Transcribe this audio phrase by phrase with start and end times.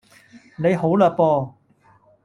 [0.55, 1.55] 你好啦播